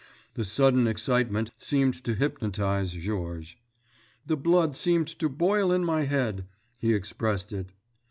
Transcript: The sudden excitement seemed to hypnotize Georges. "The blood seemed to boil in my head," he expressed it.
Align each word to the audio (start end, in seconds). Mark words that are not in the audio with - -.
The 0.33 0.45
sudden 0.45 0.87
excitement 0.87 1.51
seemed 1.59 1.93
to 2.05 2.15
hypnotize 2.15 2.93
Georges. 2.93 3.55
"The 4.25 4.35
blood 4.35 4.75
seemed 4.75 5.09
to 5.19 5.29
boil 5.29 5.71
in 5.71 5.85
my 5.85 6.05
head," 6.05 6.47
he 6.79 6.95
expressed 6.95 7.53
it. 7.53 7.73